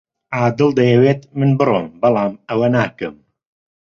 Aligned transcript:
عادل 0.37 0.69
دەیەوێت 0.79 1.21
من 1.39 1.51
بڕۆم، 1.59 1.87
بەڵام 2.01 2.33
ئەوە 2.49 2.67
ناکەم. 2.75 3.15